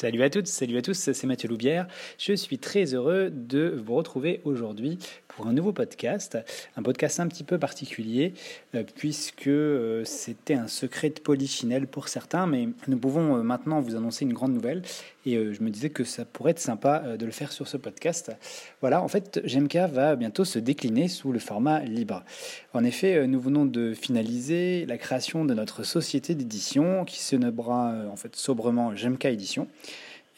Salut 0.00 0.22
à 0.22 0.30
toutes, 0.30 0.46
salut 0.46 0.78
à 0.78 0.80
tous, 0.80 1.10
c'est 1.12 1.26
Mathieu 1.26 1.46
Loubière. 1.46 1.86
Je 2.16 2.32
suis 2.32 2.56
très 2.56 2.94
heureux 2.94 3.28
de 3.30 3.78
vous 3.84 3.94
retrouver 3.96 4.40
aujourd'hui 4.44 4.98
pour 5.28 5.46
un 5.46 5.52
nouveau 5.52 5.74
podcast, 5.74 6.38
un 6.78 6.82
podcast 6.82 7.20
un 7.20 7.28
petit 7.28 7.44
peu 7.44 7.58
particulier 7.58 8.32
euh, 8.74 8.82
puisque 8.96 9.46
euh, 9.46 10.02
c'était 10.06 10.54
un 10.54 10.68
secret 10.68 11.10
de 11.10 11.20
polychinelle 11.20 11.86
pour 11.86 12.08
certains, 12.08 12.46
mais 12.46 12.70
nous 12.88 12.96
pouvons 12.96 13.36
euh, 13.36 13.42
maintenant 13.42 13.80
vous 13.80 13.94
annoncer 13.94 14.24
une 14.24 14.32
grande 14.32 14.54
nouvelle 14.54 14.80
et 15.26 15.34
je 15.34 15.62
me 15.62 15.68
disais 15.68 15.90
que 15.90 16.02
ça 16.02 16.24
pourrait 16.24 16.52
être 16.52 16.60
sympa 16.60 17.18
de 17.18 17.26
le 17.26 17.30
faire 17.30 17.52
sur 17.52 17.68
ce 17.68 17.76
podcast. 17.76 18.32
Voilà, 18.80 19.02
en 19.02 19.08
fait, 19.08 19.38
GMK 19.44 19.76
va 19.92 20.16
bientôt 20.16 20.46
se 20.46 20.58
décliner 20.58 21.08
sous 21.08 21.30
le 21.30 21.38
format 21.38 21.80
libre. 21.80 22.24
En 22.72 22.84
effet, 22.84 23.26
nous 23.26 23.38
venons 23.38 23.66
de 23.66 23.92
finaliser 23.92 24.86
la 24.86 24.96
création 24.96 25.44
de 25.44 25.52
notre 25.52 25.82
société 25.82 26.34
d'édition 26.34 27.04
qui 27.04 27.20
se 27.20 27.36
nommera 27.36 27.96
en 28.10 28.16
fait 28.16 28.34
sobrement 28.34 28.94
GMK 28.94 29.26
Édition. 29.26 29.68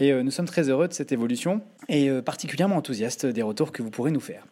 Et 0.03 0.13
nous 0.23 0.33
sommes 0.33 0.47
très 0.47 0.69
heureux 0.69 0.89
de 0.89 0.93
cette 0.93 1.13
évolution 1.13 1.61
et 1.89 2.11
particulièrement 2.25 2.75
enthousiastes 2.75 3.25
des 3.25 3.43
retours 3.43 3.71
que 3.71 3.83
vous 3.83 3.91
pourrez 3.91 4.11
nous 4.11 4.21
faire. 4.21 4.45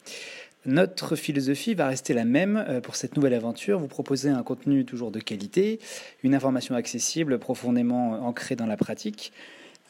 Notre 0.67 1.17
philosophie 1.17 1.73
va 1.73 1.89
rester 1.89 2.13
la 2.13 2.27
même 2.27 2.63
euh, 2.69 2.81
pour 2.83 2.95
cette 2.95 3.17
nouvelle 3.17 3.33
aventure. 3.33 3.79
Vous 3.79 3.89
proposer 3.89 4.29
un 4.29 4.43
contenu 4.43 4.85
toujours 4.85 5.11
de 5.11 5.19
qualité, 5.19 5.81
une 6.23 6.35
information 6.35 6.75
accessible, 6.75 7.39
profondément 7.39 8.27
ancrée 8.27 8.57
dans 8.57 8.67
la 8.67 8.77
pratique, 8.77 9.33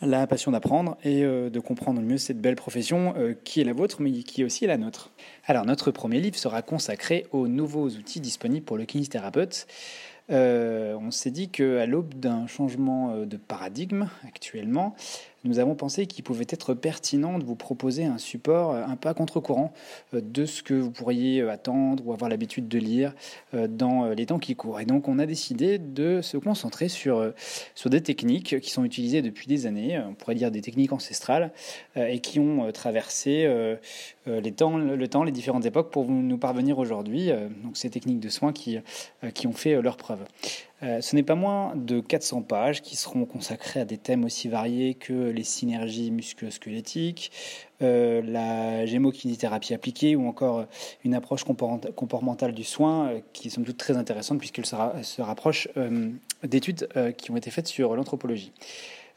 la 0.01 0.29
passion 0.29 0.53
d'apprendre 0.53 0.97
et 1.03 1.25
euh, 1.25 1.51
de 1.51 1.59
comprendre 1.59 2.01
mieux 2.01 2.19
cette 2.19 2.41
belle 2.41 2.55
profession 2.55 3.15
euh, 3.17 3.35
qui 3.43 3.61
est 3.61 3.65
la 3.65 3.73
vôtre, 3.73 4.01
mais 4.01 4.13
qui 4.13 4.43
est 4.43 4.45
aussi 4.45 4.65
la 4.65 4.79
nôtre. 4.79 5.11
Alors, 5.45 5.67
notre 5.67 5.91
premier 5.91 6.21
livre 6.21 6.37
sera 6.37 6.63
consacré 6.63 7.27
aux 7.33 7.49
nouveaux 7.49 7.89
outils 7.89 8.21
disponibles 8.21 8.65
pour 8.65 8.77
le 8.77 8.85
kinésithérapeute. 8.85 9.67
on 10.29 11.11
s'est 11.11 11.33
dit 11.33 11.49
qu'à 11.49 11.85
l'aube 11.87 12.15
d'un 12.15 12.47
changement 12.47 13.27
de 13.27 13.37
paradigme 13.37 14.09
actuellement, 14.25 14.95
nous 15.45 15.59
avons 15.59 15.75
pensé 15.75 16.07
qu'il 16.07 16.23
pouvait 16.23 16.47
être 16.49 16.75
pertinent 16.75 17.39
de 17.39 17.45
vous 17.45 17.57
proposer 17.57 18.05
un 18.05 18.19
support 18.19 18.75
un 18.75 18.97
peu 18.97 19.09
à 19.09 19.15
contre-courant 19.15 19.73
euh, 20.15 20.21
de 20.23 20.45
ce 20.45 20.63
que 20.63 20.75
vous 20.75 20.91
pourriez 20.91 21.41
euh, 21.41 21.51
attendre 21.51 22.07
ou 22.07 22.13
avoir 22.13 22.29
l'habitude 22.29 22.69
de 22.69 22.79
lire 22.79 23.15
euh, 23.55 23.67
dans 23.67 24.11
les 24.11 24.27
temps 24.27 24.39
qui 24.39 24.55
courent. 24.55 24.81
Et 24.81 24.85
donc 24.85 25.09
on 25.09 25.19
a 25.19 25.27
décidé 25.27 25.79
de 25.79 26.21
se 26.21 26.37
concentrer 26.37 26.89
sur, 26.89 27.33
sur 27.75 27.91
des 27.91 28.03
techniques 28.03 28.61
qui 28.61 28.71
sont 28.71 28.85
utilisées 28.85 29.23
depuis 29.23 29.47
des 29.47 29.67
années, 29.67 29.99
on 29.99 30.15
pourrait 30.15 30.35
dire 30.35 30.51
des 30.51 30.61
techniques 30.61 30.93
ancestrales, 30.93 31.53
et 31.97 32.21
qui 32.21 32.39
ont 32.41 32.71
traversé 32.73 33.49
les 34.27 34.53
temps, 34.53 34.79
le 34.79 35.09
temps, 35.09 35.25
les 35.25 35.33
différentes 35.33 35.65
époques 35.67 35.91
pour 35.91 36.09
nous 36.09 36.39
parvenir 36.39 36.79
aujourd'hui. 36.79 37.31
Donc 37.63 37.77
ces 37.77 37.91
techniques 37.91 38.21
de 38.21 38.29
soins 38.29 38.53
qui, 38.53 38.79
qui 39.35 39.47
ont 39.47 39.53
fait 39.53 39.81
leur 39.81 39.97
preuve. 39.97 40.21
Euh, 40.83 41.01
ce 41.01 41.15
n'est 41.15 41.23
pas 41.23 41.35
moins 41.35 41.75
de 41.77 42.01
400 42.01 42.43
pages 42.43 42.81
qui 42.81 42.97
seront 42.97 43.27
consacrées 43.27 43.81
à 43.81 43.85
des 43.85 43.99
thèmes 43.99 44.25
aussi 44.25 44.49
variés 44.49 44.95
que 44.95 45.13
les 45.13 45.45
synergies 45.45 46.11
musculo-squelettiques, 46.11 47.31
euh, 47.83 48.23
la 48.25 48.87
appliquée 49.75 50.17
ou 50.17 50.27
encore 50.27 50.67
une 51.05 51.15
approche 51.15 51.45
comportementale 51.45 52.53
du 52.53 52.65
soin 52.65 53.09
euh, 53.09 53.21
qui 53.33 53.51
sans 53.51 53.61
doute 53.61 53.77
très 53.77 53.97
intéressante 53.97 54.39
puisqu'elle 54.39 54.67
se, 54.67 55.21
rapproche 55.21 55.69
d'études 56.43 56.89
qui 57.17 57.31
ont 57.31 57.37
été 57.37 57.51
faites 57.51 57.67
sur 57.67 57.95
l'anthropologie. 57.95 58.53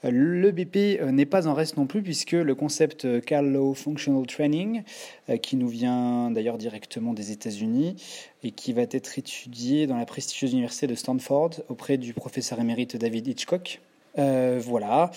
Le 0.04 0.52
BP 0.52 1.00
euh, 1.02 1.12
n'est 1.12 1.26
pas 1.26 1.48
en 1.48 1.54
reste 1.54 1.78
non 1.78 1.86
plus 1.86 2.02
puisque 2.02 2.32
le 2.32 2.56
concept 2.56 3.06
euh, 3.06 3.22
Carlo 3.22 3.74
Functional 3.74 4.26
Training, 4.28 4.84
euh, 5.30 5.38
qui 5.38 5.56
nous 5.56 5.70
vient 5.70 6.30
d'ailleurs 6.30 6.58
directement 6.58 7.14
des 7.14 7.32
États-Unis 7.32 7.96
et 8.44 8.52
qui 8.52 8.74
va 8.74 8.82
être 8.82 9.18
étudié 9.18 9.88
dans 9.88 9.98
la 9.98 10.06
prestigieuse 10.06 10.52
université 10.52 10.88
de 10.88 10.96
Stanford 10.96 11.52
auprès 11.70 11.98
du 11.98 12.14
professeur 12.14 12.60
émérite 12.60 12.98
David 12.98 13.28
Hitchcock, 13.28 13.80
voilà. 14.16 15.12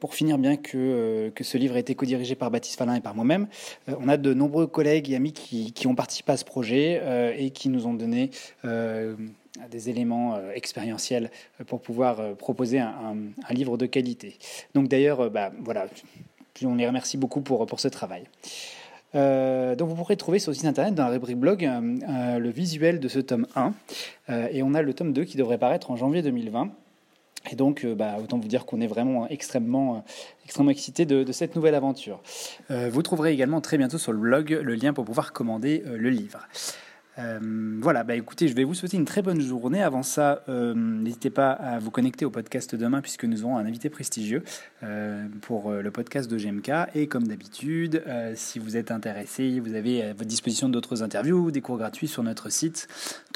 pour 0.00 0.14
finir, 0.14 0.36
bien 0.36 0.56
que, 0.56 1.30
que 1.34 1.44
ce 1.44 1.56
livre 1.56 1.76
ait 1.76 1.80
été 1.80 1.94
co-dirigé 1.94 2.34
par 2.34 2.50
Baptiste 2.50 2.76
Fallin 2.76 2.96
et 2.96 3.00
par 3.00 3.14
moi-même, 3.14 3.46
on 3.86 4.08
a 4.08 4.16
de 4.16 4.34
nombreux 4.34 4.66
collègues 4.66 5.10
et 5.10 5.16
amis 5.16 5.32
qui, 5.32 5.72
qui 5.72 5.86
ont 5.86 5.94
participé 5.94 6.32
à 6.32 6.36
ce 6.36 6.44
projet 6.44 7.34
et 7.38 7.50
qui 7.50 7.68
nous 7.68 7.86
ont 7.86 7.94
donné 7.94 8.30
des 9.70 9.90
éléments 9.90 10.34
euh, 10.34 10.52
expérientiels 10.54 11.30
euh, 11.60 11.64
pour 11.64 11.80
pouvoir 11.80 12.20
euh, 12.20 12.34
proposer 12.34 12.78
un, 12.78 13.16
livre 13.50 13.76
de 13.76 13.86
qualité. 13.86 14.36
Donc 14.74 14.88
d'ailleurs, 14.88 15.30
bah, 15.30 15.52
voilà, 15.60 15.86
on 16.64 16.74
les 16.74 16.86
remercie 16.86 17.16
beaucoup 17.16 17.40
pour, 17.40 17.66
pour 17.66 17.78
ce 17.78 17.88
travail. 17.88 18.24
donc 19.14 19.88
vous 19.88 19.94
pourrez 19.94 20.16
trouver 20.16 20.40
sur 20.40 20.50
le 20.50 20.56
site 20.56 20.66
internet 20.66 20.94
dans 20.94 21.04
la 21.04 21.10
rubrique 21.10 21.38
blog 21.38 21.62
le 21.62 22.50
visuel 22.50 22.98
de 22.98 23.06
ce 23.06 23.20
tome 23.20 23.46
1 23.54 23.72
et 24.50 24.64
on 24.64 24.74
a 24.74 24.82
le 24.82 24.92
tome 24.92 25.12
2 25.12 25.22
qui 25.24 25.36
devrait 25.36 25.58
paraître 25.58 25.92
en 25.92 25.96
janvier 25.96 26.22
2020. 26.22 26.70
Et 27.52 27.56
donc, 27.56 27.86
bah, 27.86 28.16
autant 28.20 28.38
vous 28.38 28.48
dire 28.48 28.66
qu'on 28.66 28.80
est 28.80 28.88
vraiment 28.88 29.28
extrêmement, 29.28 30.04
extrêmement 30.44 30.72
excité 30.72 31.06
de, 31.06 31.22
de, 31.22 31.32
cette 31.32 31.54
nouvelle 31.54 31.76
aventure. 31.76 32.20
vous 32.70 33.02
trouverez 33.02 33.32
également 33.32 33.60
très 33.60 33.78
bientôt 33.78 33.98
sur 33.98 34.12
le 34.12 34.18
blog 34.18 34.50
le 34.50 34.74
lien 34.74 34.92
pour 34.92 35.04
pouvoir 35.04 35.32
commander 35.32 35.84
le 35.86 36.10
livre. 36.10 36.48
Euh, 37.18 37.78
voilà, 37.80 38.02
bah 38.02 38.16
écoutez, 38.16 38.48
je 38.48 38.54
vais 38.54 38.64
vous 38.64 38.74
souhaiter 38.74 38.96
une 38.96 39.04
très 39.04 39.22
bonne 39.22 39.40
journée. 39.40 39.82
Avant 39.82 40.02
ça, 40.02 40.42
euh, 40.48 40.74
n'hésitez 40.74 41.30
pas 41.30 41.52
à 41.52 41.78
vous 41.78 41.90
connecter 41.90 42.24
au 42.24 42.30
podcast 42.30 42.74
demain 42.74 43.00
puisque 43.00 43.24
nous 43.24 43.44
aurons 43.44 43.56
un 43.56 43.66
invité 43.66 43.88
prestigieux 43.88 44.42
euh, 44.82 45.26
pour 45.42 45.70
le 45.70 45.90
podcast 45.90 46.30
de 46.30 46.36
GMK. 46.36 46.70
Et 46.94 47.06
comme 47.06 47.26
d'habitude, 47.26 48.02
si 48.34 48.58
vous 48.58 48.76
êtes 48.76 48.90
intéressé, 48.90 49.60
vous 49.60 49.74
avez 49.74 50.02
à 50.02 50.12
votre 50.12 50.24
disposition 50.24 50.68
d'autres 50.68 51.02
interviews, 51.02 51.50
des 51.50 51.60
cours 51.60 51.78
gratuits 51.78 52.08
sur 52.08 52.22
notre 52.22 52.50
site 52.50 52.88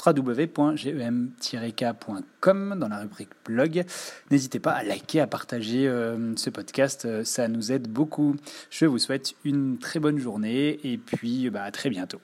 www.gem-k.com 0.05 2.77
dans 2.79 2.89
la 2.89 2.99
rubrique 2.99 3.31
blog. 3.45 3.85
N'hésitez 4.31 4.61
pas 4.61 4.73
à 4.73 4.83
liker, 4.83 5.21
à 5.21 5.27
partager 5.27 5.91
ce 6.37 6.51
podcast, 6.51 7.25
ça 7.25 7.49
nous 7.49 7.73
aide 7.73 7.89
beaucoup. 7.89 8.37
Je 8.71 8.87
vous 8.87 8.99
souhaite 8.99 9.35
une 9.45 9.79
très 9.79 10.01
bonne 10.01 10.19
journée 10.19 10.79
et 10.85 10.99
puis 10.99 11.51
bah, 11.51 11.63
à 11.63 11.71
très 11.71 11.91
bientôt. 11.91 12.21